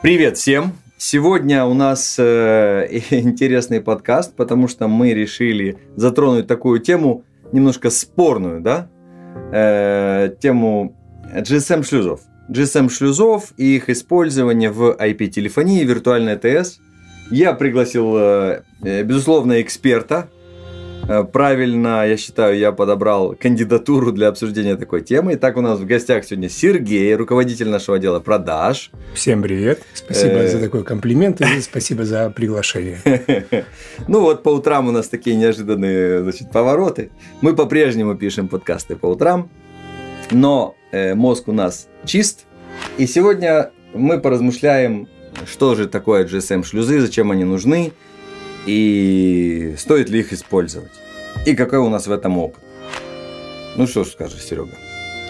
[0.00, 0.74] Привет всем!
[0.96, 8.60] Сегодня у нас э, интересный подкаст, потому что мы решили затронуть такую тему немножко спорную,
[8.60, 8.88] да?
[9.52, 10.96] Э, тему
[11.34, 12.20] GSM-шлюзов.
[12.48, 16.78] GSM-шлюзов и их использование в IP-телефонии, виртуальной ТС.
[17.32, 20.28] Я пригласил, э, э, безусловно, эксперта,
[21.32, 25.34] правильно, я считаю, я подобрал кандидатуру для обсуждения такой темы.
[25.34, 28.90] Итак, у нас в гостях сегодня Сергей, руководитель нашего отдела продаж.
[29.14, 29.82] Всем привет.
[29.94, 30.48] Спасибо э.
[30.48, 32.98] за такой комплимент и спасибо за приглашение.
[34.06, 37.10] Ну вот по утрам у нас такие неожиданные значит, повороты.
[37.40, 39.50] Мы по-прежнему пишем подкасты по утрам,
[40.30, 42.46] но э, мозг у нас чист.
[42.96, 45.08] И сегодня мы поразмышляем,
[45.46, 47.92] что же такое GSM-шлюзы, зачем они нужны,
[48.66, 50.92] и стоит ли их использовать.
[51.46, 52.62] И какой у нас в этом опыт.
[53.76, 54.76] Ну что ж скажешь, Серега?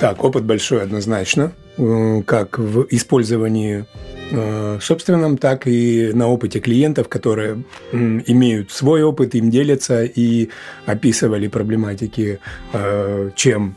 [0.00, 3.84] Так, опыт большой однозначно, э, как в использовании
[4.30, 10.50] э, собственном, так и на опыте клиентов, которые имеют свой опыт, им делятся и
[10.86, 12.39] описывали проблематики,
[12.72, 13.77] э, чем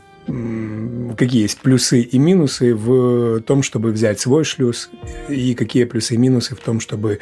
[1.16, 4.88] какие есть плюсы и минусы в том, чтобы взять свой шлюз,
[5.28, 7.18] и какие плюсы и минусы в том, чтобы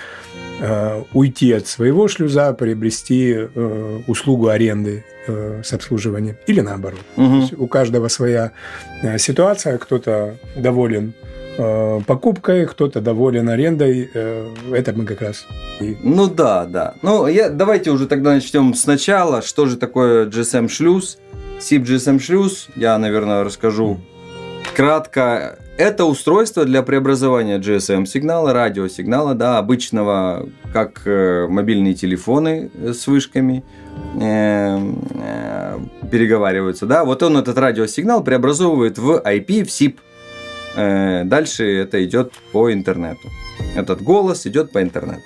[1.13, 7.01] уйти от своего шлюза, приобрести э, услугу аренды э, с обслуживанием или наоборот.
[7.17, 7.43] Угу.
[7.57, 8.53] у каждого своя
[9.19, 11.15] ситуация, кто-то доволен
[12.07, 14.09] покупкой, кто-то доволен арендой.
[14.73, 15.47] Это мы как раз.
[15.81, 15.97] И...
[16.03, 16.95] Ну да, да.
[17.03, 19.43] Ну я, давайте уже тогда начнем сначала.
[19.43, 21.19] Что же такое GSM шлюз?
[21.59, 22.69] SIP GSM шлюз.
[22.77, 24.01] Я, наверное, расскажу
[24.75, 25.59] кратко.
[25.81, 33.65] Это устройство для преобразования GSM-сигнала, радиосигнала, да, обычного, как э, мобильные телефоны с вышками
[34.21, 34.79] э,
[35.15, 35.79] э,
[36.13, 37.07] переговариваются, да.
[37.07, 39.97] Вот он этот радиосигнал преобразовывает в IP, в SIP.
[40.77, 43.31] Э, дальше это идет по интернету.
[43.75, 45.23] Этот голос идет по интернету.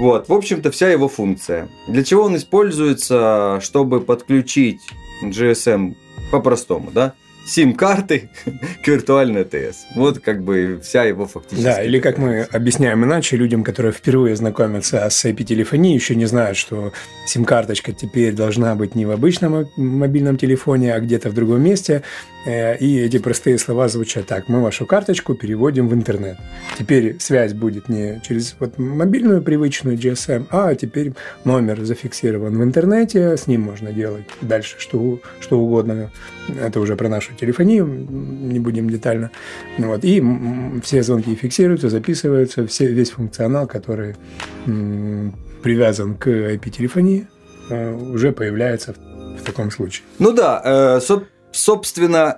[0.00, 1.68] Вот, в общем-то, вся его функция.
[1.86, 4.80] Для чего он используется, чтобы подключить
[5.22, 5.94] GSM
[6.32, 7.14] по-простому, да?
[7.46, 8.28] Сим-карты
[8.82, 9.86] к виртуальной ТС.
[9.94, 11.76] Вот как бы вся его фактическая.
[11.76, 16.56] Да, или как мы объясняем иначе, людям, которые впервые знакомятся с IP-телефонией, еще не знают,
[16.56, 16.92] что
[17.26, 22.02] сим-карточка теперь должна быть не в обычном мобильном телефоне, а где-то в другом месте.
[22.46, 24.48] Э, и эти простые слова звучат так.
[24.48, 26.38] Мы вашу карточку переводим в интернет.
[26.78, 31.12] Теперь связь будет не через вот мобильную привычную GSM, а теперь
[31.44, 36.10] номер зафиксирован в интернете, с ним можно делать дальше что, что угодно.
[36.60, 39.30] Это уже про нашу телефонию, не будем детально.
[39.78, 40.04] Вот.
[40.04, 40.22] И
[40.84, 44.14] все звонки фиксируются, записываются, все, весь функционал, который
[45.62, 47.26] привязан к IP-телефонии,
[47.70, 50.04] э, уже появляется в, в таком случае.
[50.20, 51.35] Ну да, э, собственно,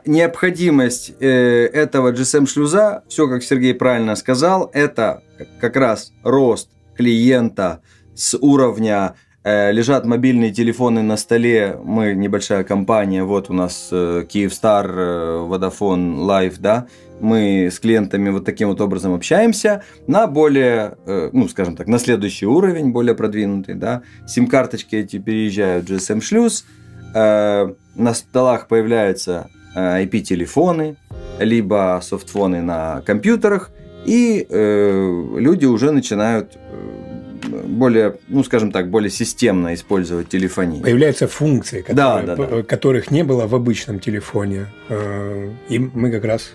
[0.06, 5.22] необходимость э, этого GSM-шлюза, все, как Сергей правильно сказал, это
[5.60, 7.80] как раз рост клиента
[8.14, 9.14] с уровня
[9.44, 15.48] э, лежат мобильные телефоны на столе, мы небольшая компания, вот у нас э, Kyivstar, э,
[15.48, 16.86] Vodafone, Life, да,
[17.20, 21.98] мы с клиентами вот таким вот образом общаемся на более, э, ну, скажем так, на
[21.98, 26.64] следующий уровень, более продвинутый, да, сим-карточки эти переезжают в GSM-шлюз,
[27.14, 30.96] Э, на столах появляются IP-телефоны,
[31.38, 33.70] э, либо софтфоны на компьютерах,
[34.04, 36.58] и э, люди уже начинают
[37.66, 40.82] более, ну скажем так, более системно использовать телефонию.
[40.82, 42.62] Появляются функции, которые, да, да, да.
[42.62, 44.66] которых не было в обычном телефоне.
[45.68, 46.50] И мы как раз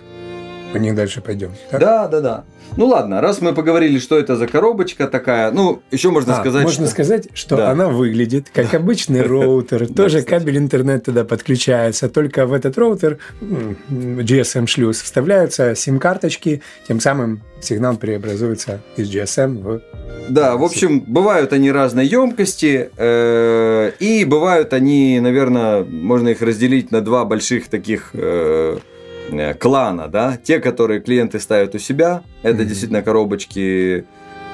[0.74, 1.52] по них дальше пойдем.
[1.70, 1.80] Так?
[1.80, 2.44] Да, да, да.
[2.76, 6.64] Ну ладно, раз мы поговорили, что это за коробочка такая, ну, еще можно а, сказать,
[6.64, 6.92] Можно что...
[6.92, 7.70] сказать, что да.
[7.70, 9.86] она выглядит как обычный роутер.
[9.86, 17.96] Тоже кабель интернет туда подключается, только в этот роутер GSM-шлюз вставляются сим-карточки, тем самым сигнал
[17.96, 19.80] преобразуется из GSM в
[20.26, 26.90] да, в общем, бывают они разной емкости, э, и бывают они, наверное, можно их разделить
[26.90, 28.78] на два больших таких Э,
[29.58, 32.64] клана, да, те, которые клиенты ставят у себя, это mm-hmm.
[32.64, 34.04] действительно коробочки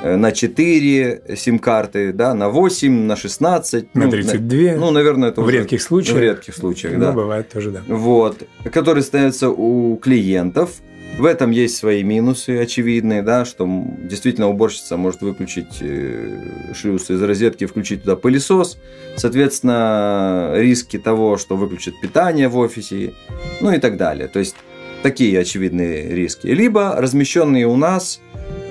[0.03, 3.95] э, на 4 сим-карты, да, на 8, на 16.
[3.95, 4.59] На 32.
[4.75, 6.17] Ну, ну наверное, это в уже, редких случаях.
[6.17, 7.13] В редких случаях, ну, да.
[7.13, 7.83] бывает тоже, да.
[7.89, 8.43] Вот,
[8.73, 10.81] которые ставятся у клиентов.
[11.19, 13.69] В этом есть свои минусы очевидные, да, что
[13.99, 18.79] действительно уборщица может выключить э, шлюз из розетки, включить туда пылесос.
[19.17, 23.13] Соответственно, риски того, что выключат питание в офисе,
[23.61, 24.29] ну и так далее.
[24.29, 24.55] То есть
[25.03, 26.47] такие очевидные риски.
[26.47, 28.21] Либо размещенные у нас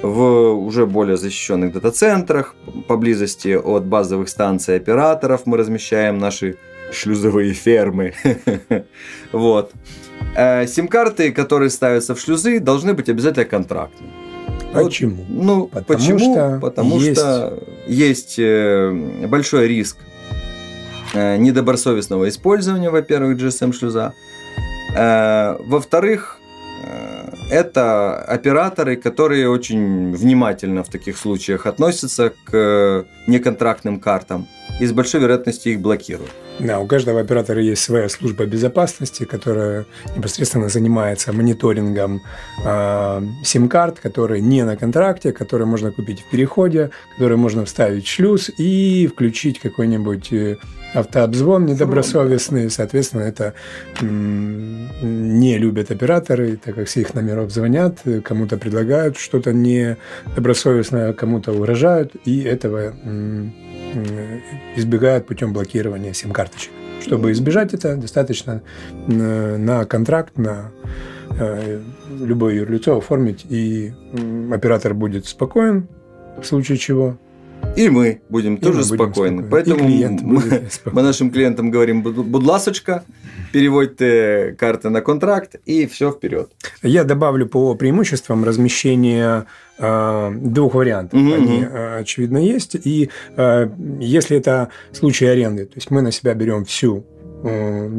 [0.01, 0.21] в
[0.53, 2.55] уже более защищенных дата-центрах,
[2.87, 6.57] поблизости от базовых станций операторов мы размещаем наши
[6.91, 8.13] шлюзовые фермы.
[9.31, 9.71] Вот.
[10.35, 14.11] Э, сим-карты, которые ставятся в шлюзы, должны быть обязательно контрактными.
[14.73, 15.23] Почему?
[15.23, 16.33] Вот, ну, потому почему?
[16.33, 17.19] Что Потому есть...
[17.19, 19.97] что есть э, большой риск
[21.13, 24.13] э, недобросовестного использования, во-первых, GSM-шлюза.
[24.95, 26.39] Э, во-вторых,
[27.49, 34.47] это операторы, которые очень внимательно в таких случаях относятся к неконтрактным картам
[34.79, 36.31] и с большой вероятностью их блокируют.
[36.59, 42.21] Да, у каждого оператора есть своя служба безопасности, которая непосредственно занимается мониторингом
[42.65, 48.09] э, сим-карт, которые не на контракте, которые можно купить в переходе, которые можно вставить в
[48.09, 50.57] шлюз и включить какой-нибудь э,
[50.93, 52.69] автообзвон недобросовестный.
[52.69, 53.53] Соответственно, это
[54.01, 62.15] не любят операторы, так как с их номеров звонят, кому-то предлагают что-то недобросовестное, кому-то угрожают,
[62.25, 62.93] и этого
[64.75, 66.71] избегают путем блокирования сим-карточек.
[67.01, 68.61] Чтобы избежать это, достаточно
[69.07, 70.71] э, на контракт, на
[71.39, 71.79] э,
[72.19, 73.93] любое юрлицо оформить, и
[74.51, 75.87] оператор будет спокоен
[76.41, 77.17] в случае чего.
[77.75, 79.43] И мы будем и тоже мы будем спокойны.
[79.43, 79.49] спокойны.
[79.49, 83.03] Поэтому мы, мы нашим клиентам говорим, будь ласочка,
[83.51, 86.51] переводите карты на контракт, и все вперед.
[86.83, 89.45] Я добавлю по преимуществам размещения
[89.77, 91.19] э, двух вариантов.
[91.19, 91.33] Угу.
[91.33, 92.75] Они, э, очевидно, есть.
[92.75, 93.69] И э,
[93.99, 97.05] если это случай аренды, то есть мы на себя берем всю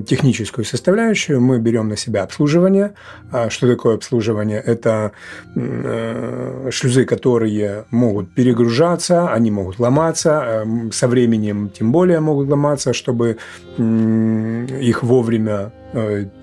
[0.07, 2.93] техническую составляющую, мы берем на себя обслуживание.
[3.33, 4.61] А что такое обслуживание?
[4.61, 5.13] Это
[5.57, 12.93] э, шлюзы, которые могут перегружаться, они могут ломаться, э, со временем тем более могут ломаться,
[12.93, 13.39] чтобы
[13.79, 15.73] их вовремя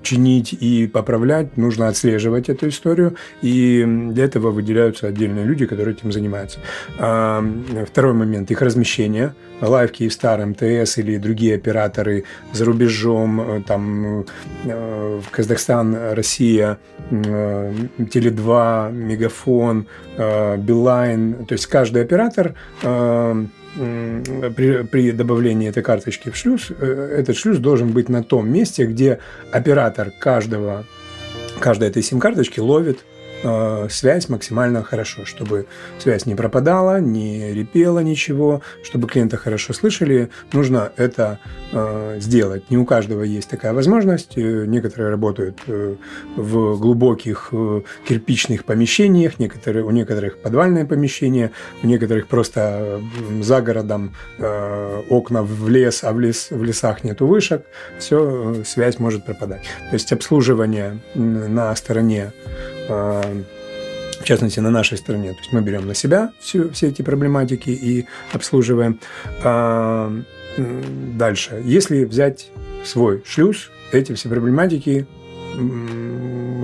[0.01, 6.11] чинить и поправлять, нужно отслеживать эту историю, и для этого выделяются отдельные люди, которые этим
[6.11, 6.59] занимаются.
[6.99, 7.43] А,
[7.85, 14.25] второй момент– их размещение– Live Kyivstar, МТС или другие операторы за рубежом, э, там
[14.65, 16.77] э, Казахстан, Россия,
[17.09, 22.55] э, Теле2, Мегафон, Билайн, то есть каждый оператор
[23.77, 29.19] при, при добавлении этой карточки в шлюз, этот шлюз должен быть на том месте, где
[29.51, 30.85] оператор каждого,
[31.59, 32.99] каждой этой сим-карточки ловит
[33.43, 35.67] Э, связь максимально хорошо, чтобы
[35.99, 41.39] связь не пропадала, не репела ничего, чтобы клиента хорошо слышали, нужно это
[41.71, 42.69] э, сделать.
[42.71, 44.37] Не у каждого есть такая возможность.
[44.37, 47.51] Э, некоторые работают в глубоких
[48.07, 51.51] кирпичных помещениях, некоторые, у некоторых подвальные помещения,
[51.83, 53.01] у некоторых просто
[53.41, 54.13] за городом
[55.09, 57.65] окна в лес, а в, лес, в лесах нету вышек,
[57.99, 59.63] все, связь может пропадать.
[59.89, 62.33] То есть обслуживание на стороне
[62.87, 65.31] в частности, на нашей стороне.
[65.33, 68.99] То есть мы берем на себя всю, все эти проблематики и обслуживаем.
[69.43, 70.11] А,
[70.57, 71.61] дальше.
[71.63, 72.49] Если взять
[72.83, 75.07] свой шлюз, эти все проблематики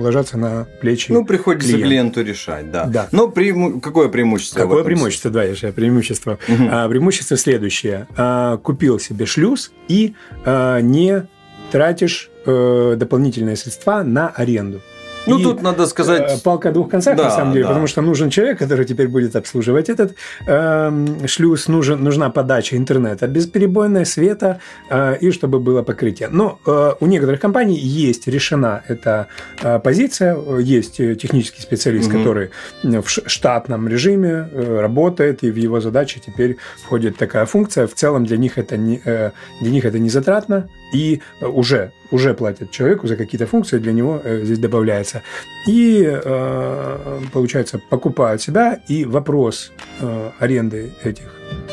[0.00, 1.88] ложатся на плечи Ну, приходится клиента.
[1.88, 2.84] клиенту решать, да.
[2.84, 3.08] да.
[3.12, 3.80] Но преиму...
[3.80, 4.60] какое преимущество?
[4.60, 6.38] Какое преимущество, да, я же преимущество.
[6.48, 6.68] Угу.
[6.70, 8.06] А, преимущество следующее.
[8.16, 11.26] А, купил себе шлюз и а, не
[11.72, 14.80] тратишь а, дополнительные средства на аренду.
[15.26, 16.32] Ну, и тут надо сказать...
[16.32, 17.68] Э, палка о двух концах, да, на самом деле, да.
[17.68, 20.14] потому что нужен человек, который теперь будет обслуживать этот
[20.46, 24.60] э, шлюз, нужен, нужна подача интернета, бесперебойное света
[24.90, 26.28] э, и чтобы было покрытие.
[26.30, 29.28] Но э, у некоторых компаний есть решена эта
[29.62, 32.18] э, позиция, есть технический специалист, угу.
[32.18, 32.50] который
[32.82, 37.86] в штатном режиме э, работает, и в его задачи теперь входит такая функция.
[37.86, 42.32] В целом для них это не, э, для них это не затратно, и уже уже
[42.32, 45.22] платят человеку за какие-то функции, для него э, здесь добавляется.
[45.66, 51.24] И, э, получается, покупают себя, и вопрос э, аренды этих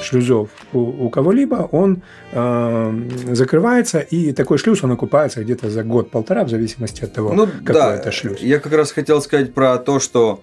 [0.01, 2.01] шлюзов у, у кого-либо, он
[3.31, 7.73] закрывается, и такой шлюз, он окупается где-то за год-полтора, в зависимости от того, ну, какой
[7.73, 8.39] да, это шлюз.
[8.39, 10.41] Я как раз хотел сказать про то, что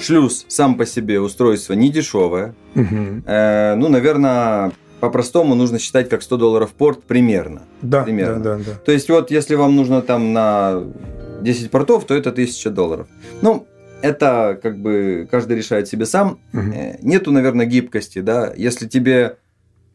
[0.00, 2.54] шлюз сам по себе устройство не дешевое.
[2.74, 3.22] Угу.
[3.26, 7.62] Э, ну, наверное, по-простому нужно считать как 100 долларов порт примерно.
[7.82, 8.40] Да, примерно.
[8.40, 8.72] да, да, да.
[8.84, 10.84] То есть вот если вам нужно там на
[11.40, 13.06] 10 портов, то это 1000 долларов.
[13.42, 13.66] Ну,
[14.02, 16.38] это как бы каждый решает себе сам.
[16.52, 16.98] Угу.
[17.02, 18.52] Нету, наверное, гибкости, да.
[18.56, 19.36] Если тебе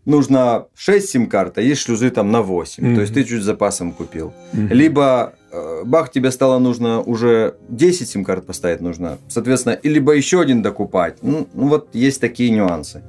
[0.05, 2.85] нужно 6 сим-карт, а есть шлюзы там на 8.
[2.85, 2.95] Угу.
[2.95, 4.33] То есть ты чуть запасом купил.
[4.53, 4.67] Угу.
[4.69, 9.17] Либо э, бах, тебе стало нужно уже 10 сим-карт поставить нужно.
[9.27, 11.17] Соответственно, либо еще один докупать.
[11.21, 13.01] Ну, ну вот есть такие нюансы.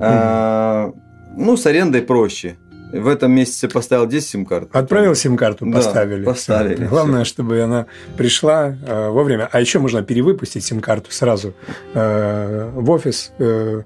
[0.00, 0.96] Угу.
[1.36, 2.56] Ну, с арендой проще.
[2.92, 4.68] В этом месяце поставил 10 сим-карт.
[4.72, 6.24] Отправил сим-карту, поставили.
[6.24, 6.74] Да, поставили.
[6.74, 6.86] Все.
[6.88, 7.86] Главное, чтобы она
[8.18, 9.48] пришла э, вовремя.
[9.50, 11.54] А еще можно перевыпустить сим-карту сразу
[11.94, 13.32] э, в офис.
[13.38, 13.82] Э,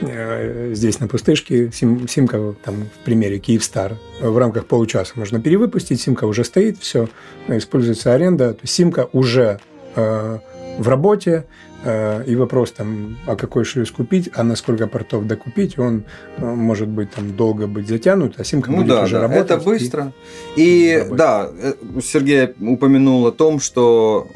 [0.00, 6.00] э, здесь на пустышке сим, симка, там в примере Киевстар, в рамках получаса можно перевыпустить,
[6.00, 7.08] симка уже стоит, все,
[7.48, 9.60] используется аренда, то есть симка уже
[9.94, 10.38] э,
[10.78, 11.44] в работе,
[11.84, 16.04] и вопрос там, а какой шлюз купить, а на сколько портов докупить, он
[16.36, 19.50] э, может быть там долго быть затянут, а симка ну, будет да, уже да, работать.
[19.50, 20.12] Это быстро.
[20.56, 24.28] И, и да, э, Сергей упомянул о том, что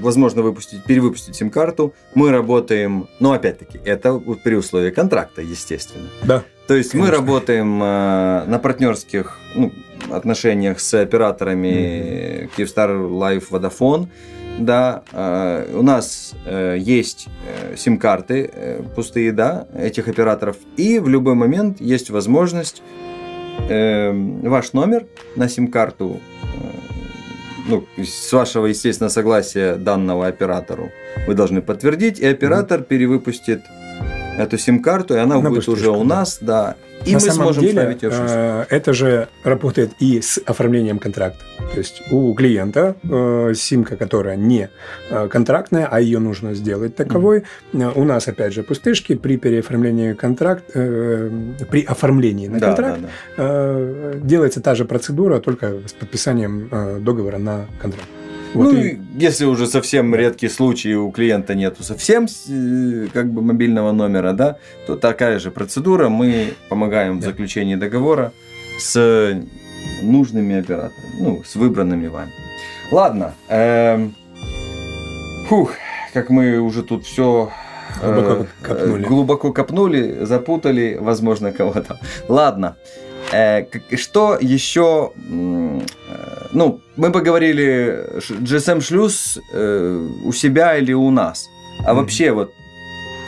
[0.00, 1.94] возможно выпустить, перевыпустить сим-карту.
[2.14, 6.06] Мы работаем, но опять-таки, это при условии контракта, естественно.
[6.22, 6.44] Да.
[6.68, 7.10] То есть Конечно.
[7.10, 9.72] мы работаем на партнерских ну,
[10.10, 12.50] отношениях с операторами mm-hmm.
[12.56, 14.08] Kyivstar Life Vodafone
[14.58, 21.34] да, э, у нас э, есть э, сим-карты пустые, да, этих операторов, и в любой
[21.34, 22.82] момент есть возможность
[23.56, 25.06] ваш номер
[25.36, 26.20] на сим-карту,
[27.68, 30.90] ну, с вашего, естественно, согласия данного оператору,
[31.28, 33.62] вы должны подтвердить, и оператор перевыпустит
[34.36, 37.62] эту сим-карту, и она на будет уже у нас, да, и На мы самом сможем
[37.62, 41.44] деле, ставить ее Это же работает и с оформлением контракта.
[41.72, 44.70] То есть у клиента э, симка, которая не
[45.10, 47.92] э, контрактная, а ее нужно сделать таковой, mm-hmm.
[47.94, 51.30] у нас опять же пустышки при переоформлении контракта, э,
[51.70, 54.12] при оформлении на да, контракт да, да.
[54.20, 56.68] делается та же процедура, только с подписанием
[57.04, 58.08] договора на контракт.
[58.54, 58.98] Вот ну, и...
[59.16, 64.58] если уже совсем редкий случай у клиента нету совсем э, как бы мобильного номера, да,
[64.86, 66.08] то такая же процедура.
[66.08, 67.26] Мы помогаем да.
[67.26, 68.32] в заключении договора
[68.78, 69.42] с
[70.02, 72.32] нужными операторами, ну, с выбранными вами.
[72.90, 73.34] Ладно.
[73.48, 74.14] Эм,
[75.48, 75.72] фух,
[76.12, 77.50] как мы уже тут все
[78.00, 79.04] глубоко э, копнули.
[79.04, 81.98] глубоко копнули, запутали, возможно, кого-то.
[82.28, 82.76] Ладно.
[83.32, 83.64] Э,
[83.96, 85.12] что еще?
[85.16, 85.80] Э,
[86.52, 91.48] ну, мы поговорили GSM шлюз э, у себя или у нас.
[91.80, 91.94] А mm-hmm.
[91.94, 92.52] вообще вот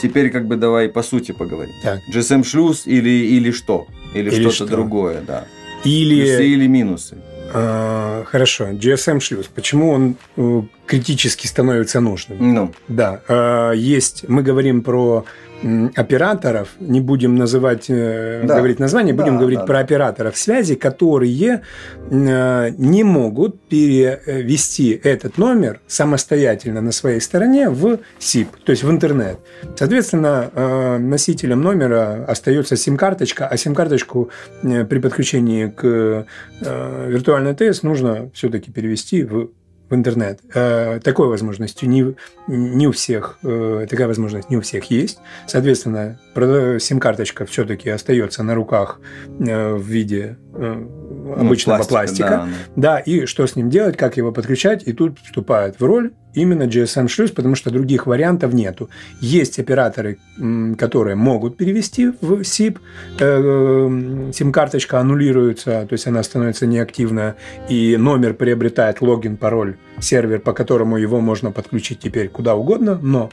[0.00, 1.74] теперь как бы давай по сути поговорим.
[1.82, 2.00] Так.
[2.12, 3.86] GSM шлюз или или что?
[4.14, 4.66] Или, или что-то что?
[4.66, 5.46] другое, да.
[5.84, 7.16] Или Плюсы или минусы.
[7.52, 9.46] А, хорошо, GSM шлюз.
[9.54, 12.54] Почему он критически становится нужным?
[12.54, 12.72] Ну.
[12.88, 14.28] Да, а, есть.
[14.28, 15.24] Мы говорим про
[15.94, 18.56] операторов, не будем называть, э, да.
[18.56, 19.80] говорить название, будем да, говорить да, про да.
[19.80, 21.62] операторов связи, которые
[22.10, 28.90] э, не могут перевести этот номер самостоятельно на своей стороне в СИП, то есть в
[28.90, 29.38] интернет.
[29.76, 34.30] Соответственно, э, носителем номера остается сим-карточка, а сим-карточку
[34.62, 36.26] при подключении к
[36.60, 39.50] виртуальной ТС нужно все-таки перевести в
[39.88, 40.40] в интернет.
[40.54, 42.14] Э, такой возможностью не,
[42.46, 45.18] не у всех, э, такая возможность не у всех есть.
[45.46, 46.18] Соответственно,
[46.80, 49.00] сим-карточка все-таки остается на руках
[49.38, 51.88] э, в виде обычного ну, пластика.
[51.88, 52.48] пластика.
[52.76, 56.12] Да, да, и что с ним делать, как его подключать, и тут вступает в роль
[56.36, 58.90] именно GSM-шлюз, потому что других вариантов нету.
[59.20, 60.18] Есть операторы,
[60.78, 62.78] которые могут перевести в SIP,
[63.18, 67.36] э, сим-карточка аннулируется, то есть она становится неактивна,
[67.70, 73.30] и номер приобретает логин, пароль, сервер, по которому его можно подключить теперь куда угодно, но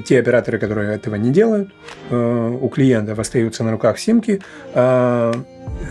[0.00, 1.70] те операторы, которые этого не делают,
[2.10, 4.40] э, у клиентов остаются на руках симки,
[4.74, 5.32] э,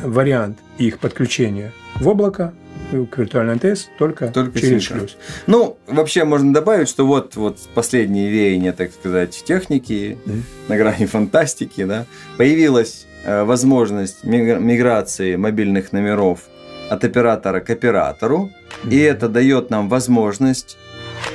[0.03, 2.53] вариант их подключения в облако
[2.91, 4.99] к виртуальной ТС только, только через симка.
[4.99, 5.17] шлюз.
[5.47, 10.41] Ну, вообще можно добавить, что вот, вот последние веяния, так сказать, техники mm-hmm.
[10.67, 12.05] на грани фантастики, да,
[12.37, 16.41] появилась э, возможность миграции мобильных номеров
[16.89, 18.51] от оператора к оператору,
[18.83, 18.93] mm-hmm.
[18.93, 20.77] и это дает нам возможность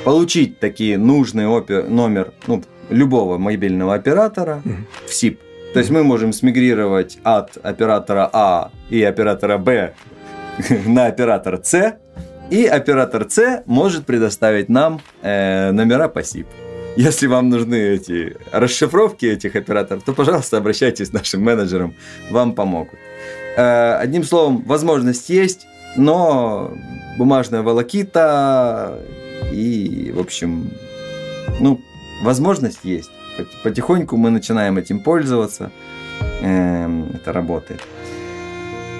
[0.03, 5.07] получить такие нужный опер, номер ну, любого мобильного оператора mm-hmm.
[5.07, 5.39] в СИП.
[5.73, 9.93] То есть мы можем смигрировать от оператора А и оператора Б
[10.85, 11.97] на оператор С,
[12.49, 16.47] и оператор С может предоставить нам э, номера по СИП.
[16.95, 21.93] Если вам нужны эти расшифровки этих операторов, то, пожалуйста, обращайтесь к нашим менеджерам,
[22.31, 22.97] вам помогут.
[23.55, 26.73] Э, одним словом, возможность есть, но
[27.17, 28.97] бумажная волокита
[29.51, 30.71] и, в общем,
[31.59, 31.81] ну,
[32.23, 33.11] возможность есть.
[33.63, 35.71] Потихоньку мы начинаем этим пользоваться.
[36.41, 37.81] Эм, это работает.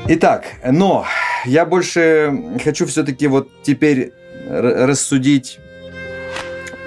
[0.08, 1.06] Итак, но
[1.46, 4.14] я больше хочу все-таки вот теперь
[4.50, 5.60] рассудить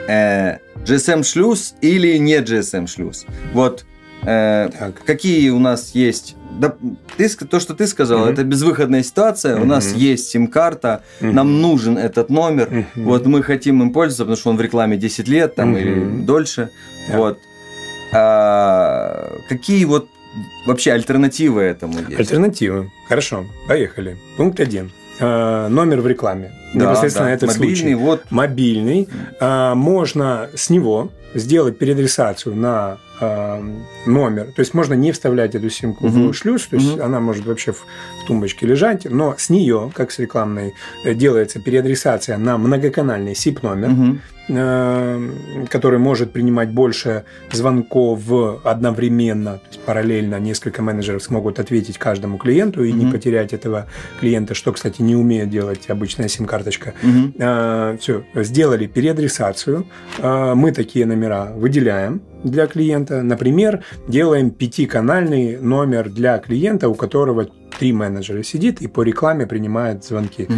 [0.09, 3.27] э, GSM шлюз или не GSM шлюз.
[3.53, 3.85] Вот
[4.23, 4.71] э,
[5.05, 6.75] какие у нас есть да,
[7.17, 8.33] ты, то, что ты сказал, mm-hmm.
[8.33, 9.57] это безвыходная ситуация.
[9.57, 9.63] Mm-hmm.
[9.63, 11.33] У нас есть сим-карта, mm-hmm.
[11.33, 12.69] нам нужен этот номер.
[12.71, 13.05] Mm-hmm.
[13.05, 15.81] Вот мы хотим им пользоваться, потому что он в рекламе 10 лет там, mm-hmm.
[15.81, 16.71] или дольше.
[17.09, 17.17] Yeah.
[17.17, 17.39] Вот.
[18.13, 20.09] А, какие вот
[20.67, 22.19] вообще альтернативы этому есть?
[22.19, 22.91] Альтернативы.
[23.09, 24.17] Хорошо, поехали.
[24.37, 24.91] Пункт один.
[25.21, 26.53] А, номер в рекламе.
[26.75, 27.35] Да, непосредственно да.
[27.35, 27.95] этот мобильный, случай.
[27.95, 28.23] Вот.
[28.31, 29.09] Мобильный.
[29.41, 33.63] А, можно с него сделать переадресацию на э,
[34.07, 34.47] номер.
[34.47, 36.29] То есть можно не вставлять эту симку угу.
[36.29, 37.03] в шлюз, то есть угу.
[37.03, 37.87] она может вообще в,
[38.23, 40.75] в тумбочке лежать, но с нее, как с рекламной,
[41.05, 43.91] э, делается переадресация на многоканальный SIP номер.
[43.91, 44.19] Угу.
[44.53, 45.31] Э,
[45.69, 48.21] который может принимать больше звонков
[48.65, 52.95] одновременно, то есть параллельно несколько менеджеров смогут ответить каждому клиенту и mm-hmm.
[52.95, 53.87] не потерять этого
[54.19, 56.27] клиента, что, кстати, не умеет делать обычная
[56.61, 56.95] сим-карточка.
[57.03, 57.35] Mm-hmm.
[57.39, 59.87] Э, Все, сделали переадресацию.
[60.19, 63.23] Э, мы такие номера выделяем для клиента.
[63.23, 67.49] Например, делаем пятиканальный номер для клиента, у которого
[67.79, 70.49] три менеджера сидит и по рекламе принимает звонки.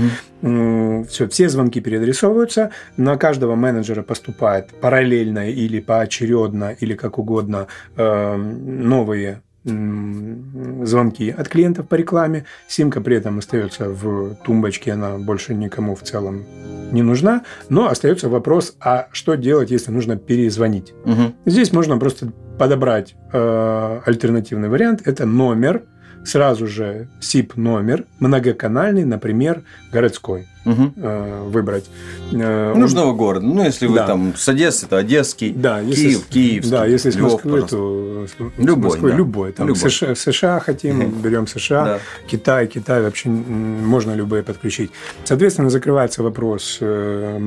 [0.42, 1.06] Угу.
[1.08, 7.66] Все, все звонки переадресовываются, на каждого менеджера поступает параллельно или поочередно, или как угодно
[7.96, 12.44] э, новые звонки от клиентов по рекламе.
[12.68, 16.44] Симка при этом остается в тумбочке, она больше никому в целом
[16.92, 17.42] не нужна.
[17.68, 20.92] Но остается вопрос, а что делать, если нужно перезвонить?
[21.04, 21.34] Угу.
[21.46, 25.02] Здесь можно просто подобрать э, альтернативный вариант.
[25.06, 25.82] Это номер
[26.24, 30.92] сразу же SIP номер, многоканальный, например, городской угу.
[30.96, 31.84] э, выбрать.
[32.32, 33.16] Э, Нужного он...
[33.16, 33.46] города.
[33.46, 34.06] Ну, если вы да.
[34.06, 36.70] там с Одессы, то Одесский, да, если Киев, Киевский.
[36.70, 38.26] Да, если с Москвы, Львов, то
[38.58, 38.90] любой.
[38.90, 39.16] Москвы, да.
[39.16, 39.52] любой.
[39.52, 39.90] Там любой.
[39.90, 41.98] США, США хотим, берем США, да.
[42.26, 44.90] Китай, Китай вообще можно любые подключить.
[45.24, 47.38] Соответственно, закрывается вопрос э,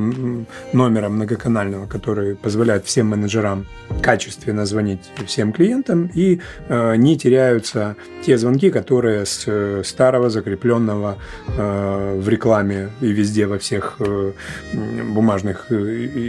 [0.73, 3.65] номера многоканального, который позволяет всем менеджерам
[4.01, 7.95] качественно звонить всем клиентам, и э, не теряются
[8.25, 11.17] те звонки, которые с э, старого закрепленного
[11.47, 14.31] в рекламе и везде во всех э,
[14.73, 15.75] бумажных э,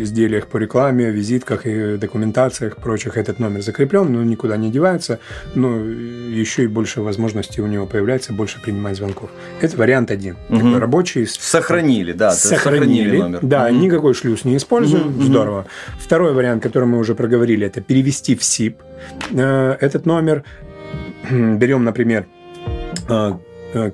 [0.02, 5.18] изделиях по рекламе, визитках и документациях прочих этот номер закреплен, но никуда не девается,
[5.54, 9.30] но еще и больше возможностей у него появляется, больше принимать звонков.
[9.60, 10.36] Это вариант один.
[10.48, 10.58] Угу.
[10.58, 11.26] Такой рабочий.
[11.26, 12.30] Сохранили, да.
[12.30, 13.38] Сохранили, сохранили номер.
[13.42, 13.74] Да, угу.
[13.74, 15.08] никакой шлюз не используем.
[15.08, 15.22] Угу.
[15.22, 15.66] Здорово.
[15.98, 18.82] Второй вариант, который мы уже проговорили, это перевести в СИП
[19.30, 20.44] э, этот номер.
[21.30, 22.26] Берем, например,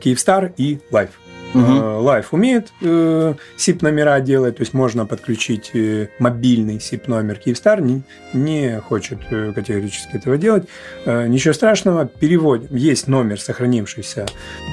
[0.00, 1.10] Киевстар и Life.
[1.54, 2.02] Угу.
[2.32, 7.36] Умеет э, SIP номера делать, то есть можно подключить э, мобильный SIP номер.
[7.36, 10.68] Киевстар не, не хочет э, категорически этого делать.
[11.04, 12.74] Э, ничего страшного, переводим.
[12.74, 14.26] Есть номер, сохранившийся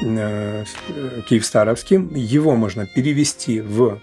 [0.03, 0.63] э,
[1.27, 3.99] киевстаровским, его можно перевести в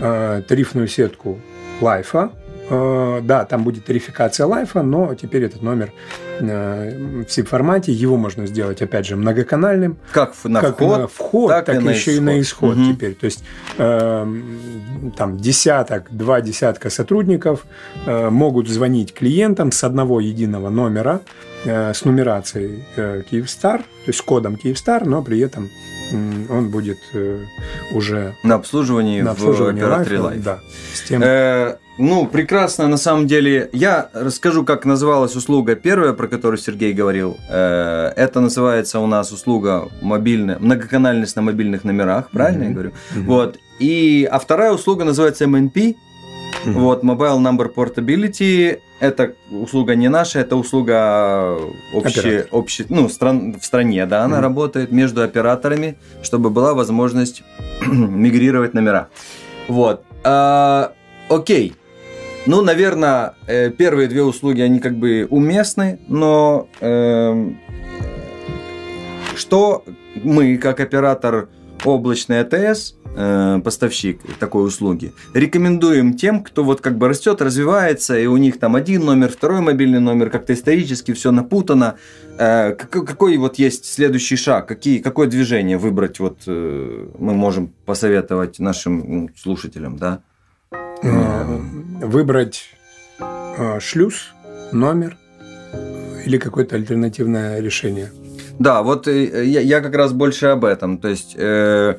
[0.00, 1.40] э, тарифную сетку
[2.68, 5.92] Э, да, там будет тарификация лайфа, но теперь этот номер
[6.40, 9.98] э, в SIP-формате, его можно сделать, опять же, многоканальным.
[10.12, 12.16] Как на как вход, на вход так, так и еще исход.
[12.16, 12.92] и на исход угу.
[12.92, 13.14] теперь.
[13.14, 13.44] То есть
[13.78, 14.26] э,
[15.16, 17.66] там десяток, два десятка сотрудников
[18.06, 21.20] могут звонить клиентам с одного единого номера
[21.64, 25.70] с нумерацией Киевстар, то есть с кодом Киевстар, но при этом
[26.12, 26.98] он будет
[27.92, 30.42] уже на обслуживании, на обслуживании в операторе Life.
[30.42, 30.60] Да,
[30.94, 31.22] с тем...
[31.22, 33.70] э, ну, прекрасно, на самом деле.
[33.72, 37.36] Я расскажу, как называлась услуга первая, про которую Сергей говорил.
[37.48, 42.68] Э, это называется у нас услуга мобильная, многоканальность на мобильных номерах, правильно mm-hmm.
[42.68, 42.90] я говорю?
[42.90, 43.24] Mm-hmm.
[43.24, 43.58] Вот.
[43.78, 45.96] И, а вторая услуга называется MNP.
[46.66, 46.72] Mm-hmm.
[46.72, 48.80] Вот, Mobile Number Portability.
[48.98, 51.58] Это услуга не наша, это услуга
[51.92, 54.40] общая, общая ну, стран, в стране, да, она mm-hmm.
[54.40, 57.42] работает между операторами, чтобы была возможность
[57.86, 59.08] мигрировать номера.
[59.68, 60.02] Вот.
[60.24, 60.92] А,
[61.28, 61.74] окей.
[62.46, 67.50] Ну, наверное, э, первые две услуги, они как бы уместны, но э,
[69.34, 69.84] что
[70.22, 71.48] мы, как оператор
[71.84, 78.26] облачный АТС, э, поставщик такой услуги, рекомендуем тем, кто вот как бы растет, развивается, и
[78.26, 81.96] у них там один номер, второй мобильный номер, как-то исторически все напутано.
[82.38, 88.58] Э, какой вот есть следующий шаг, какие, какое движение выбрать вот э, мы можем посоветовать
[88.58, 90.20] нашим слушателям, да?
[91.02, 91.58] Э,
[92.02, 92.70] выбрать
[93.80, 94.34] шлюз,
[94.72, 95.16] номер
[96.26, 98.10] или какое-то альтернативное решение.
[98.58, 100.98] Да, вот я, я как раз больше об этом.
[100.98, 101.98] То есть, э,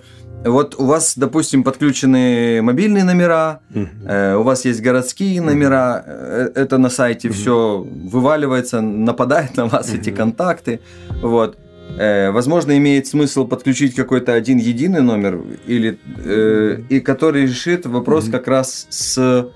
[0.49, 3.87] вот у вас, допустим, подключены мобильные номера, угу.
[4.05, 7.35] э, у вас есть городские номера, э, это на сайте угу.
[7.35, 9.97] все вываливается, нападает на вас угу.
[9.97, 10.79] эти контакты.
[11.21, 11.57] Вот.
[11.97, 18.25] Э, возможно, имеет смысл подключить какой-то один единый номер, или, э, и который решит вопрос
[18.25, 18.31] mm-hmm.
[18.31, 19.49] как раз с,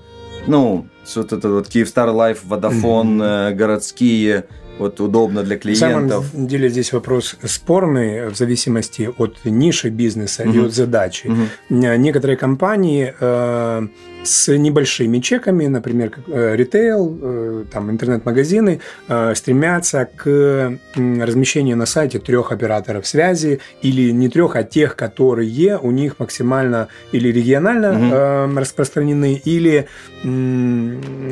[0.46, 3.54] ну, с вот это вот Киевстар, Life, Vodafone, угу.
[3.54, 4.44] городские,
[4.78, 6.02] вот удобно для клиентов.
[6.02, 10.52] На самом деле здесь вопрос спорный в зависимости от ниши бизнеса угу.
[10.52, 11.26] и от задачи.
[11.26, 11.76] Угу.
[11.76, 13.86] Некоторые компании э,
[14.24, 21.86] с небольшими чеками, например, как э, ритейл, э, там интернет-магазины, э, стремятся к размещению на
[21.86, 28.46] сайте трех операторов связи или не трех, а тех, которые у них максимально или регионально
[28.46, 28.60] угу.
[28.60, 29.86] распространены, или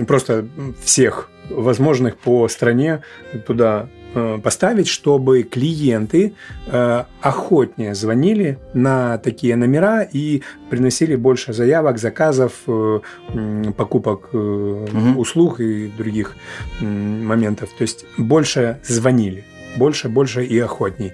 [0.06, 0.46] просто
[0.84, 3.02] всех возможных по стране
[3.46, 6.34] туда э, поставить, чтобы клиенты
[6.66, 13.00] э, охотнее звонили на такие номера и приносили больше заявок, заказов, э,
[13.76, 15.18] покупок угу.
[15.18, 16.36] услуг и других
[16.80, 17.70] моментов.
[17.76, 19.44] То есть больше звонили
[19.76, 21.12] больше, больше и охотней.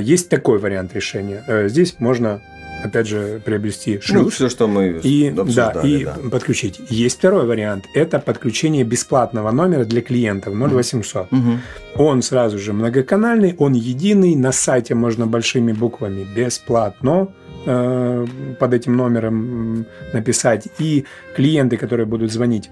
[0.00, 1.68] Есть такой вариант решения.
[1.68, 2.40] Здесь можно
[2.84, 4.22] опять же, приобрести шлюз.
[4.24, 6.16] Ну, все, что мы и, да, и да.
[6.30, 6.80] подключить.
[6.90, 7.86] Есть второй вариант.
[7.94, 11.32] Это подключение бесплатного номера для клиентов 0800.
[11.32, 11.40] Угу.
[11.96, 14.36] Он сразу же многоканальный, он единый.
[14.36, 17.28] На сайте можно большими буквами «бесплатно»
[17.64, 18.26] э,
[18.60, 20.68] под этим номером написать.
[20.78, 22.70] И клиенты, которые будут звонить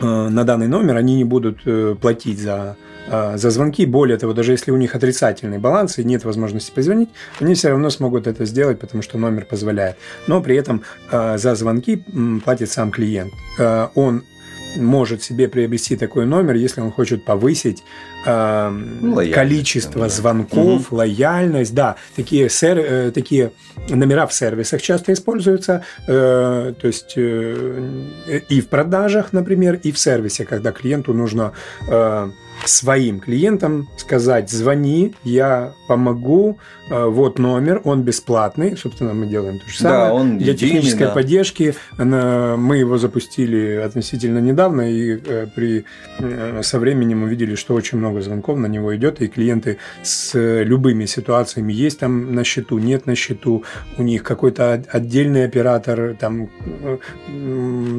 [0.00, 2.76] э, на данный номер, они не будут э, платить за
[3.10, 3.86] за звонки.
[3.86, 7.90] Более того, даже если у них отрицательный баланс и нет возможности позвонить, они все равно
[7.90, 9.96] смогут это сделать, потому что номер позволяет.
[10.26, 12.04] Но при этом а, за звонки
[12.44, 13.32] платит сам клиент.
[13.58, 14.24] А, он
[14.76, 17.82] может себе приобрести такой номер, если он хочет повысить
[18.26, 18.72] э,
[19.32, 20.08] количество да.
[20.08, 20.96] звонков, угу.
[20.96, 21.74] лояльность.
[21.74, 23.52] Да, такие, сер, э, такие
[23.88, 29.98] номера в сервисах часто используются, э, то есть э, и в продажах, например, и в
[29.98, 31.52] сервисе, когда клиенту нужно
[31.88, 32.30] э,
[32.64, 36.58] своим клиентам сказать, звони, я помогу,
[36.90, 39.98] э, вот номер, он бесплатный, собственно, мы делаем то же самое.
[39.98, 41.12] Да, он Для единый, технической да.
[41.12, 45.84] поддержки мы его запустили относительно недавно, и э, при,
[46.18, 51.06] э, со временем увидели, что очень много звонков на него идет, и клиенты с любыми
[51.06, 53.64] ситуациями есть там на счету, нет на счету,
[53.96, 56.50] у них какой-то отдельный оператор, там,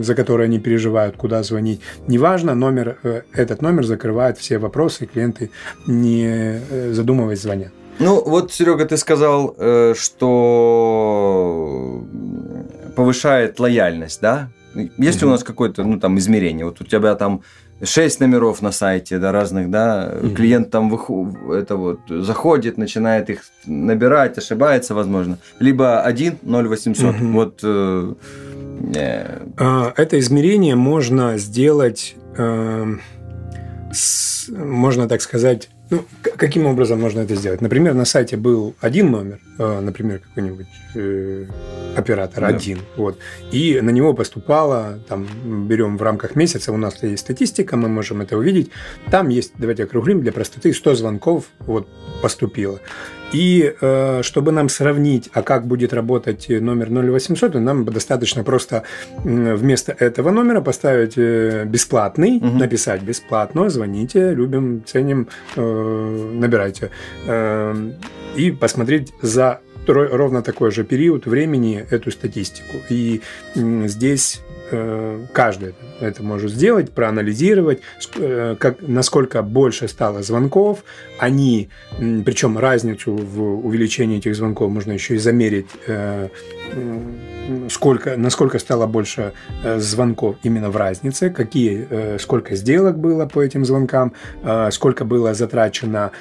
[0.01, 1.81] за который они переживают, куда звонить.
[2.07, 2.97] Неважно, номер,
[3.33, 5.51] этот номер закрывает все все вопросы, клиенты
[5.85, 7.71] не э, задумываясь звонят.
[7.99, 12.03] Ну, вот, Серега, ты сказал, э, что
[12.95, 14.49] повышает лояльность, да?
[14.97, 16.65] Есть ли у нас какое-то, ну, там, измерение?
[16.65, 17.41] Вот у тебя там
[17.83, 20.33] шесть номеров на сайте, да, разных, да, угу.
[20.33, 27.27] клиент там выход, это вот заходит, начинает их набирать, ошибается, возможно, либо один 0800, угу.
[27.33, 27.59] вот.
[27.61, 28.13] Э,
[28.95, 29.91] э...
[29.95, 32.95] Это измерение можно сделать э,
[33.91, 37.61] с, можно так сказать, ну, каким образом можно это сделать?
[37.61, 41.45] Например, на сайте был один номер, э, например, какой-нибудь э,
[41.95, 42.47] оператор да.
[42.47, 43.17] один, вот,
[43.51, 45.27] и на него поступало, там,
[45.67, 48.69] берем в рамках месяца, у нас есть статистика, мы можем это увидеть,
[49.09, 51.87] там есть, давайте округлим для простоты, 100 звонков вот
[52.21, 52.79] поступило.
[53.31, 58.83] И э, чтобы нам сравнить, а как будет работать номер 0800, нам достаточно просто
[59.23, 62.57] вместо этого номера поставить э, бесплатный, угу.
[62.57, 66.89] написать бесплатно, звоните, любим, ценим, э, набирайте.
[67.27, 67.75] Э,
[68.35, 72.77] и посмотреть за ровно такой же период времени эту статистику.
[72.89, 73.21] И
[73.55, 74.41] здесь
[75.33, 77.79] каждый это может сделать, проанализировать,
[78.15, 80.83] э, как, насколько больше стало звонков,
[81.19, 86.29] они, причем разницу в увеличении этих звонков можно еще и замерить, э,
[87.69, 89.33] сколько, насколько стало больше
[89.77, 94.13] звонков именно в разнице, какие, сколько сделок было по этим звонкам,
[94.69, 96.11] сколько было затрачено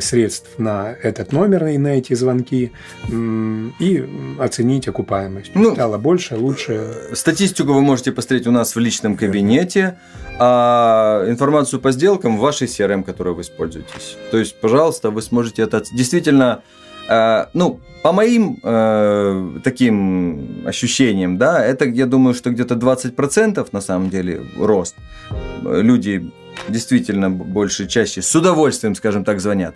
[0.00, 2.70] средств на этот номер и на эти звонки,
[3.10, 5.50] и оценить окупаемость.
[5.54, 6.92] Ну, стало больше, лучше.
[7.14, 9.96] Статистика Статистику вы можете посмотреть у нас в личном кабинете,
[10.38, 14.18] а информацию по сделкам в вашей CRM, которой вы используетесь.
[14.30, 15.82] То есть, пожалуйста, вы сможете это...
[15.90, 16.60] Действительно,
[17.08, 23.80] э, ну, по моим э, таким ощущениям, да, это, я думаю, что где-то 20% на
[23.80, 24.94] самом деле рост.
[25.62, 26.30] Люди
[26.68, 29.74] действительно больше, чаще с удовольствием, скажем так, звонят.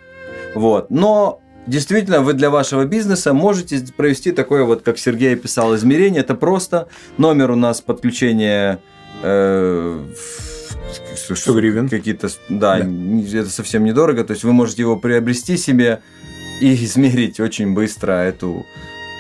[0.54, 0.90] Вот.
[0.90, 1.40] Но
[1.70, 6.20] Действительно, вы для вашего бизнеса можете провести такое вот, как Сергей описал, измерение.
[6.20, 8.80] Это просто номер у нас подключения
[9.22, 10.04] э,
[11.14, 11.88] 100 гривен.
[11.88, 14.24] Какие-то, да, да, это совсем недорого.
[14.24, 16.02] То есть вы можете его приобрести себе
[16.60, 18.66] и измерить очень быстро эту,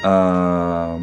[0.02, 0.98] а,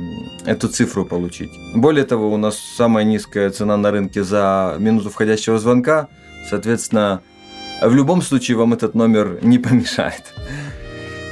[0.46, 1.52] эту цифру получить.
[1.74, 6.10] Более того, у нас самая низкая цена на рынке за минуту входящего звонка.
[6.50, 7.22] Соответственно,
[7.82, 10.24] в любом случае вам этот номер не помешает.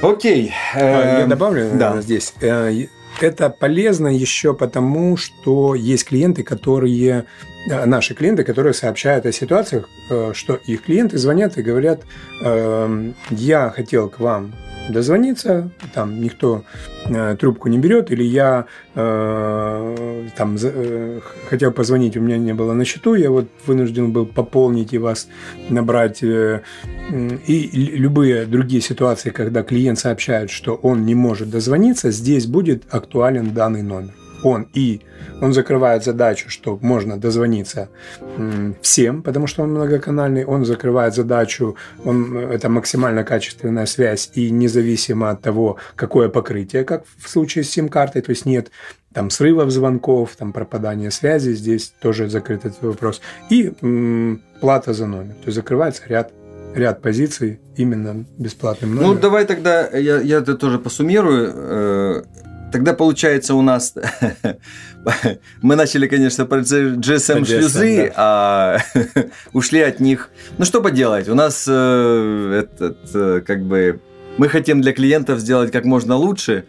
[0.01, 0.53] Окей.
[0.73, 2.01] А, я эм, добавлю да.
[2.01, 2.33] здесь.
[2.41, 2.71] Э,
[3.21, 7.25] это полезно еще потому, что есть клиенты, которые
[7.67, 12.01] Э, наши клиенты, которые сообщают о ситуациях, э, что их клиенты звонят и говорят,
[12.43, 14.53] эм, я хотел к вам
[14.89, 16.63] дозвониться, там никто
[17.07, 21.19] э, трубку не берет, или я э, там э,
[21.49, 25.27] хотел позвонить, у меня не было на счету, я вот вынужден был пополнить и вас
[25.69, 26.23] набрать.
[26.23, 26.61] Э,
[27.47, 33.53] и любые другие ситуации, когда клиент сообщает, что он не может дозвониться, здесь будет актуален
[33.53, 35.01] данный номер он и
[35.41, 37.89] он закрывает задачу, что можно дозвониться
[38.81, 45.31] всем, потому что он многоканальный, он закрывает задачу, он, это максимально качественная связь и независимо
[45.31, 48.71] от того, какое покрытие, как в случае с сим-картой, то есть нет
[49.13, 53.21] там срывов звонков, там пропадания связи, здесь тоже закрыт этот вопрос.
[53.49, 56.31] И м, плата за номер, то есть закрывается ряд
[56.75, 59.15] ряд позиций именно бесплатным ну, номером.
[59.15, 62.25] Ну, давай тогда я, я это тоже посуммирую.
[62.75, 63.93] Тогда получается у нас...
[65.61, 68.79] Мы начали, конечно, про GSM-шлюзы, а
[69.53, 70.29] ушли от них.
[70.57, 74.01] Ну, что поделать, у нас э, этот, э, как бы...
[74.37, 76.65] Мы хотим для клиентов сделать как можно лучше,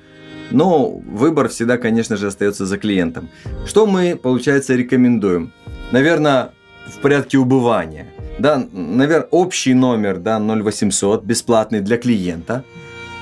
[0.52, 3.28] но выбор всегда, конечно же, остается за клиентом.
[3.66, 5.52] Что мы, получается, рекомендуем?
[5.90, 6.50] Наверное,
[6.86, 8.06] в порядке убывания.
[8.38, 12.62] Да, наверное, общий номер да, 0800, бесплатный для клиента.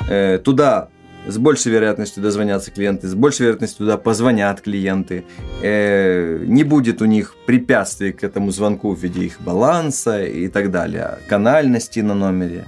[0.07, 0.91] Э, туда
[1.27, 5.25] с большей вероятностью дозвонятся клиенты, с большей вероятностью туда позвонят клиенты.
[5.63, 10.71] Э, не будет у них препятствий к этому звонку в виде их баланса и так
[10.71, 12.65] далее, канальности на номере.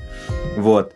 [0.56, 0.92] Вот.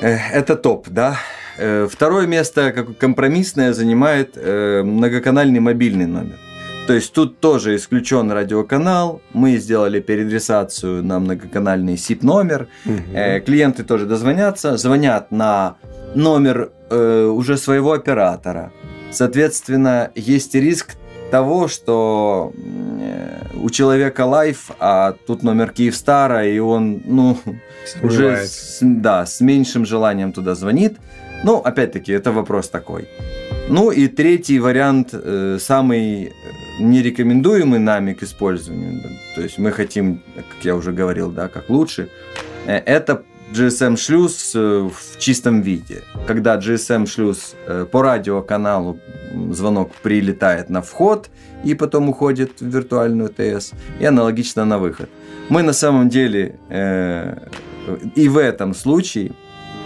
[0.00, 1.16] Э, это топ, да.
[1.58, 6.38] Э, второе место, как компромиссное, занимает э, многоканальный мобильный номер.
[6.86, 9.20] То есть тут тоже исключен радиоканал.
[9.32, 12.68] Мы сделали переадресацию на многоканальный SIP-номер.
[12.84, 12.94] Угу.
[13.14, 15.76] Э, клиенты тоже дозвонятся, звонят на
[16.14, 18.72] номер э, уже своего оператора.
[19.10, 20.96] Соответственно, есть риск
[21.30, 27.38] того, что э, у человека лайф, а тут номер Киевстара, и он, ну,
[28.02, 30.96] уже с, да, с меньшим желанием туда звонит.
[31.44, 33.08] Ну, опять-таки, это вопрос такой.
[33.68, 36.32] Ну и третий вариант, э, самый
[36.80, 39.02] нерекомендуемый нами к использованию,
[39.34, 42.08] то есть мы хотим, как я уже говорил, да, как лучше,
[42.66, 46.02] э, это GSM-шлюз э, в чистом виде.
[46.26, 48.98] Когда GSM-шлюз э, по радиоканалу
[49.50, 51.30] звонок прилетает на вход
[51.64, 55.08] и потом уходит в виртуальную ТС, и аналогично на выход.
[55.48, 57.48] Мы на самом деле э,
[58.14, 59.32] и в этом случае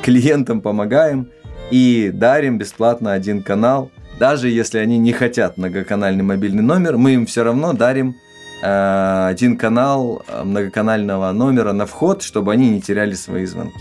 [0.03, 1.29] клиентам помогаем
[1.71, 3.91] и дарим бесплатно один канал.
[4.19, 8.17] Даже если они не хотят многоканальный мобильный номер, мы им все равно дарим
[8.63, 13.79] Э, один канал э, многоканального номера на вход, чтобы они не теряли свои звонки.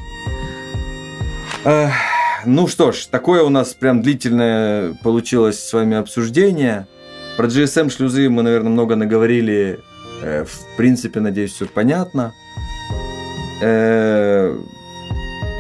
[2.48, 6.88] Ну что ж, такое у нас прям длительное получилось с вами обсуждение.
[7.38, 9.80] Про GSM шлюзы мы, наверное, много наговорили.
[10.22, 12.34] Э, в принципе, надеюсь, все понятно.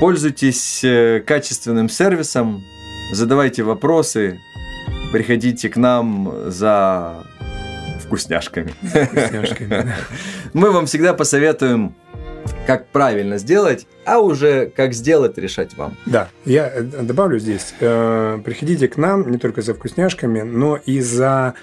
[0.01, 0.85] Пользуйтесь
[1.25, 2.61] качественным сервисом,
[3.13, 4.41] задавайте вопросы,
[5.15, 7.23] приходите к нам за
[8.03, 8.73] вкусняшками.
[8.81, 9.93] Вкусняшками,
[10.53, 11.95] Мы вам всегда посоветуем
[12.67, 15.95] как правильно сделать, а уже как сделать, решать вам.
[16.05, 17.73] Да, я э, добавлю здесь.
[17.79, 21.53] Э, приходите к нам не только за вкусняшками, но и за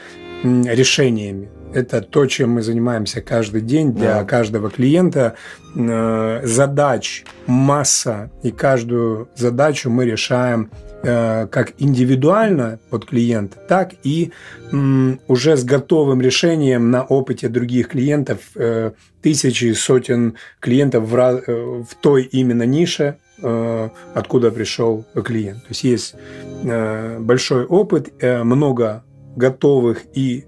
[0.43, 1.51] решениями.
[1.75, 4.25] Это то, чем мы занимаемся каждый день для да.
[4.25, 5.35] каждого клиента.
[5.75, 10.71] Э, задач масса, и каждую задачу мы решаем
[11.05, 14.31] Э, как индивидуально под клиента, так и
[15.27, 22.23] уже с готовым решением на опыте других клиентов, э, тысячи, сотен клиентов в, в той
[22.23, 23.19] именно нише,
[24.15, 25.63] откуда пришел клиент.
[25.63, 26.15] То есть есть
[27.19, 29.03] большой опыт, много
[29.35, 30.45] готовых и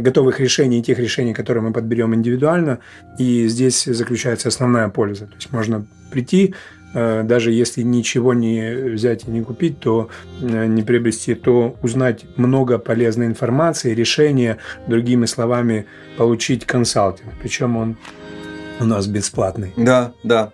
[0.00, 2.78] готовых решений, тех решений, которые мы подберем индивидуально,
[3.18, 5.26] и здесь заключается основная польза.
[5.26, 6.54] То есть можно прийти,
[6.96, 10.08] Э, даже если ничего не взять и не купить, то
[10.40, 14.56] э, не приобрести, то узнать много полезной информации, решения,
[14.86, 15.84] другими словами,
[16.16, 17.28] получить консалтинг.
[17.42, 17.96] Причем он
[18.80, 19.74] у нас бесплатный.
[19.76, 20.52] Да, да.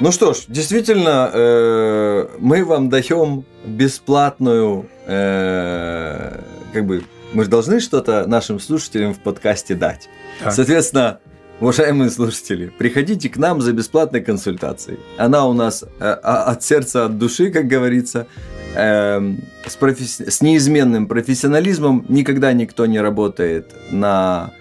[0.00, 6.40] Ну что ж, действительно, э, мы вам даем бесплатную, э,
[6.72, 10.08] как бы, мы же должны что-то нашим слушателям в подкасте дать.
[10.42, 10.52] Так.
[10.52, 11.20] Соответственно,
[11.60, 15.00] Уважаемые слушатели, приходите к нам за бесплатной консультацией.
[15.16, 18.28] Она у нас э, а, от сердца, от души, как говорится,
[18.76, 19.34] э,
[19.66, 20.30] с, професси...
[20.30, 22.06] с неизменным профессионализмом.
[22.08, 24.52] Никогда никто не работает на,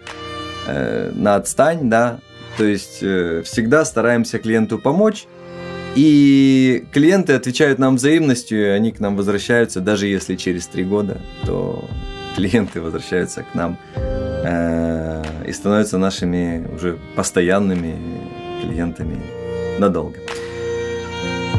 [0.65, 2.19] э, на отстань, да.
[2.57, 5.27] То есть э, всегда стараемся клиенту помочь.
[5.93, 11.21] И клиенты отвечают нам взаимностью, и они к нам возвращаются, даже если через три года,
[11.45, 11.87] то
[12.37, 17.97] клиенты возвращаются к нам э, и становятся нашими уже постоянными
[18.61, 19.19] клиентами
[19.79, 20.19] надолго.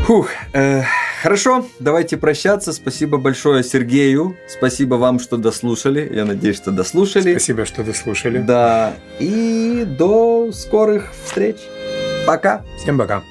[0.06, 0.82] Фух, э,
[1.22, 2.72] хорошо, давайте прощаться.
[2.72, 4.36] Спасибо большое Сергею.
[4.46, 6.08] Спасибо вам, что дослушали.
[6.14, 7.32] Я надеюсь, что дослушали.
[7.32, 8.38] Спасибо, что дослушали.
[8.38, 8.94] Да.
[9.18, 11.56] И до скорых встреч.
[12.24, 12.62] Пока.
[12.78, 13.22] Всем пока.